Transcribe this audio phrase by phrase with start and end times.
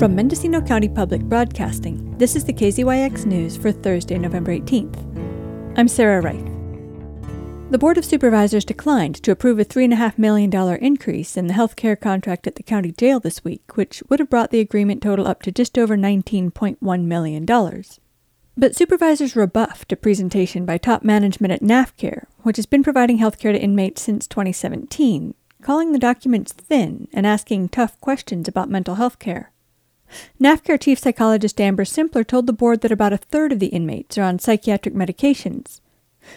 [0.00, 4.96] From Mendocino County Public Broadcasting, this is the KZYX News for Thursday, November 18th.
[5.76, 7.70] I'm Sarah Reith.
[7.70, 10.50] The Board of Supervisors declined to approve a $3.5 million
[10.82, 14.30] increase in the health care contract at the county jail this week, which would have
[14.30, 17.44] brought the agreement total up to just over $19.1 million.
[18.56, 23.38] But supervisors rebuffed a presentation by top management at NaphCare, which has been providing health
[23.38, 28.94] care to inmates since 2017, calling the documents thin and asking tough questions about mental
[28.94, 29.52] health care.
[30.40, 34.18] NaphCare chief psychologist Amber Simpler told the board that about a third of the inmates
[34.18, 35.80] are on psychiatric medications.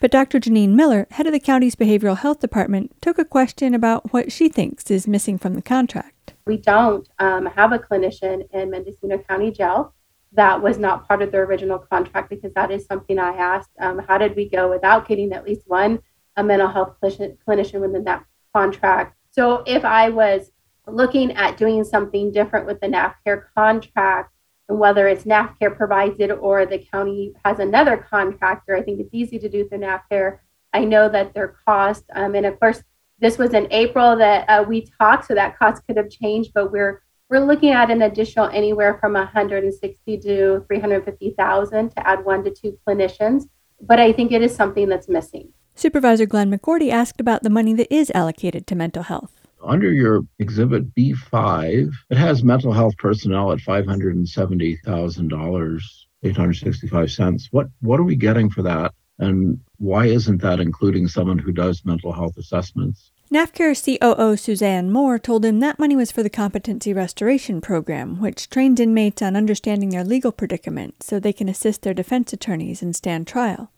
[0.00, 0.38] But Dr.
[0.38, 4.48] Jenine Miller, head of the county's behavioral health department, took a question about what she
[4.48, 6.34] thinks is missing from the contract.
[6.46, 9.94] We don't um, have a clinician in Mendocino County Jail.
[10.32, 13.70] That was not part of the original contract because that is something I asked.
[13.78, 16.00] Um, how did we go without getting at least one
[16.36, 19.16] a mental health clinician within that contract?
[19.30, 20.50] So if I was
[20.86, 24.32] looking at doing something different with the NaphCare contract,
[24.68, 29.12] and whether it's NaphCare provides it or the county has another contractor, I think it's
[29.12, 30.38] easy to do through NaphCare.
[30.72, 32.82] I know that their cost, um, and of course,
[33.20, 36.72] this was in April that uh, we talked, so that cost could have changed, but
[36.72, 42.50] we're we're looking at an additional anywhere from 160 to 350,000 to add one to
[42.50, 43.44] two clinicians.
[43.80, 45.52] But I think it is something that's missing.
[45.74, 50.22] Supervisor Glenn McGourty asked about the money that is allocated to mental health under your
[50.38, 55.80] exhibit B5, it has mental health personnel at $570,000,
[56.22, 57.48] 865 cents.
[57.50, 58.94] What what are we getting for that?
[59.18, 63.10] And why isn't that including someone who does mental health assessments?
[63.32, 68.50] NaphCare COO Suzanne Moore told him that money was for the Competency Restoration Program, which
[68.50, 72.94] trains inmates on understanding their legal predicament so they can assist their defense attorneys and
[72.94, 73.70] stand trial.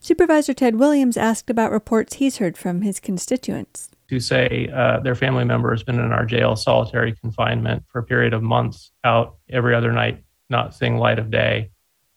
[0.00, 5.14] Supervisor Ted Williams asked about reports he's heard from his constituents who say uh, their
[5.14, 9.36] family member has been in our jail solitary confinement for a period of months out
[9.48, 11.70] every other night, not seeing light of day,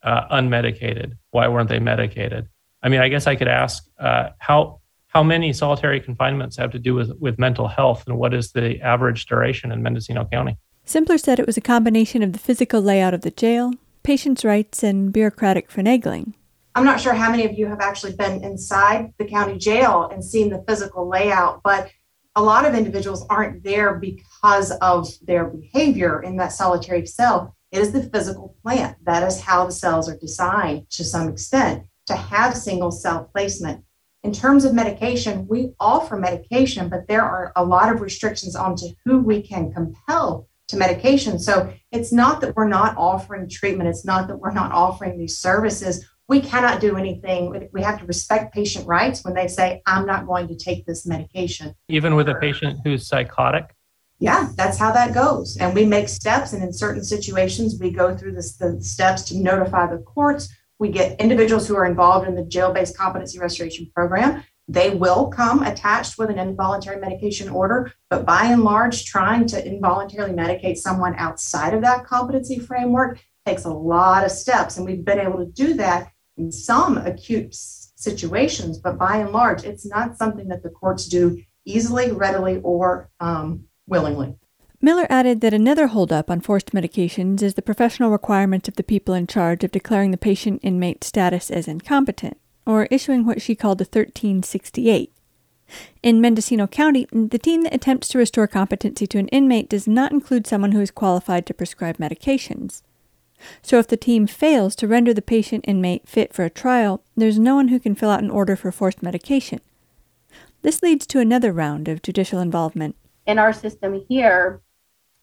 [0.03, 1.13] uh, unmedicated.
[1.31, 2.49] Why weren't they medicated?
[2.83, 6.79] I mean, I guess I could ask uh, how how many solitary confinements have to
[6.79, 10.57] do with, with mental health and what is the average duration in Mendocino County?
[10.83, 13.71] Simpler said it was a combination of the physical layout of the jail,
[14.03, 16.33] patients' rights, and bureaucratic finagling.
[16.75, 20.21] I'm not sure how many of you have actually been inside the county jail and
[20.21, 21.89] seen the physical layout, but
[22.35, 27.55] a lot of individuals aren't there because of their behavior in that solitary cell.
[27.71, 28.97] It is the physical plant.
[29.05, 33.85] That is how the cells are designed to some extent to have single cell placement.
[34.23, 38.75] In terms of medication, we offer medication, but there are a lot of restrictions on
[38.77, 41.39] to who we can compel to medication.
[41.39, 45.37] So it's not that we're not offering treatment, it's not that we're not offering these
[45.37, 47.69] services we cannot do anything.
[47.71, 51.05] We have to respect patient rights when they say, I'm not going to take this
[51.05, 51.75] medication.
[51.87, 53.75] Even with a patient who's psychotic?
[54.19, 55.57] Yeah, that's how that goes.
[55.57, 56.53] And we make steps.
[56.53, 60.49] And in certain situations, we go through this, the steps to notify the courts.
[60.79, 64.43] We get individuals who are involved in the jail based competency restoration program.
[64.67, 69.63] They will come attached with an involuntary medication order, but by and large, trying to
[69.63, 74.77] involuntarily medicate someone outside of that competency framework takes a lot of steps.
[74.77, 79.63] And we've been able to do that in some acute situations, but by and large,
[79.63, 84.35] it's not something that the courts do easily, readily, or um, willingly.
[84.81, 89.13] Miller added that another holdup on forced medications is the professional requirements of the people
[89.13, 93.81] in charge of declaring the patient inmate status as incompetent, or issuing what she called
[93.81, 95.11] a 1368.
[96.03, 100.11] In Mendocino County, the team that attempts to restore competency to an inmate does not
[100.11, 102.83] include someone who is qualified to prescribe medications.
[103.61, 107.39] So if the team fails to render the patient inmate fit for a trial, there's
[107.39, 109.59] no one who can fill out an order for forced medication.
[110.61, 112.95] This leads to another round of judicial involvement.
[113.25, 114.61] In our system here,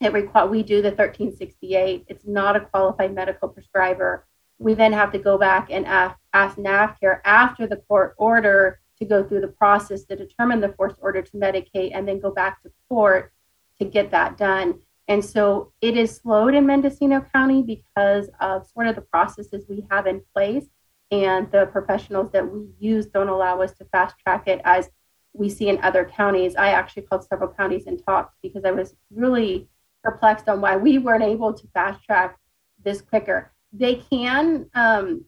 [0.01, 2.05] it requ- we do the 1368.
[2.09, 4.27] It's not a qualified medical prescriber.
[4.59, 9.05] We then have to go back and ask, ask NaphCare after the court order to
[9.05, 12.63] go through the process to determine the forced order to medicate and then go back
[12.63, 13.33] to court
[13.81, 14.79] to get that done.
[15.13, 19.85] And so it is slowed in Mendocino County because of sort of the processes we
[19.91, 20.65] have in place
[21.11, 24.89] and the professionals that we use don't allow us to fast track it as
[25.35, 26.57] we see in other counties.
[26.57, 29.69] I actually called several counties and talked because I was really
[30.03, 32.39] perplexed on why we weren't able to fast track
[32.83, 33.53] this quicker.
[33.71, 35.27] They can um,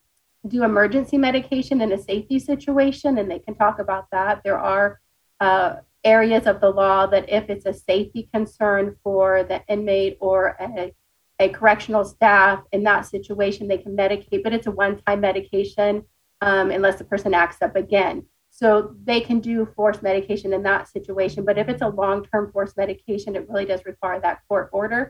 [0.48, 4.40] do emergency medication in a safety situation, and they can talk about that.
[4.44, 5.02] There are
[5.44, 10.56] uh, areas of the law that if it's a safety concern for the inmate or
[10.60, 10.94] a,
[11.38, 16.04] a correctional staff in that situation, they can medicate, but it's a one time medication
[16.40, 18.16] um, unless the person acts up again.
[18.50, 21.44] So they can do forced medication in that situation.
[21.44, 25.02] But if it's a long term forced medication, it really does require that court order.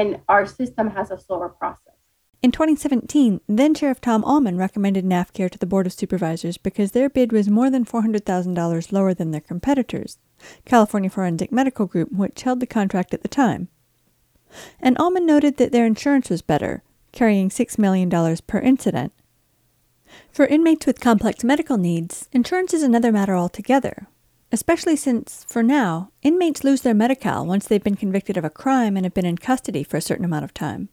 [0.00, 1.99] and our system has a slower process.
[2.42, 7.10] In 2017, then Sheriff Tom Allman recommended NaphCare to the Board of Supervisors because their
[7.10, 10.16] bid was more than $400,000 lower than their competitors,
[10.64, 13.68] California Forensic Medical Group, which held the contract at the time.
[14.80, 16.82] And Allman noted that their insurance was better,
[17.12, 18.08] carrying $6 million
[18.46, 19.12] per incident.
[20.32, 24.08] For inmates with complex medical needs, insurance is another matter altogether,
[24.50, 28.96] especially since, for now, inmates lose their Medi-Cal once they've been convicted of a crime
[28.96, 30.88] and have been in custody for a certain amount of time.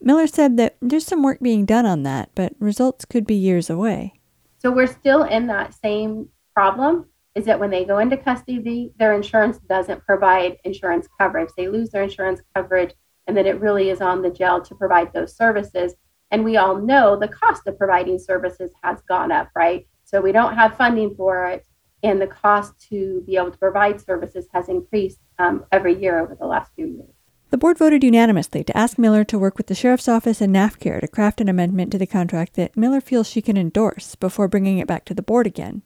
[0.00, 3.68] Miller said that there's some work being done on that, but results could be years
[3.68, 4.14] away.
[4.58, 7.06] So we're still in that same problem
[7.38, 11.50] is that when they go into custody, their insurance doesn't provide insurance coverage.
[11.56, 12.94] They lose their insurance coverage,
[13.28, 15.94] and then it really is on the jail to provide those services.
[16.32, 19.86] And we all know the cost of providing services has gone up, right?
[20.04, 21.64] So we don't have funding for it,
[22.02, 26.34] and the cost to be able to provide services has increased um, every year over
[26.34, 27.14] the last few years.
[27.50, 31.00] The board voted unanimously to ask Miller to work with the sheriff's office and NaphCare
[31.00, 34.78] to craft an amendment to the contract that Miller feels she can endorse before bringing
[34.78, 35.80] it back to the board again.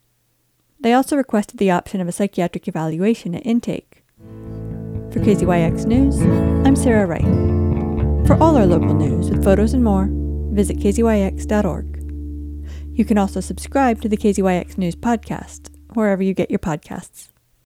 [0.81, 4.03] They also requested the option of a psychiatric evaluation at intake.
[5.11, 6.19] For KZYX News,
[6.67, 7.23] I'm Sarah Wright.
[8.27, 10.09] For all our local news with photos and more,
[10.51, 11.99] visit kzyx.org.
[12.91, 17.29] You can also subscribe to the KZYX News podcast, wherever you get your podcasts.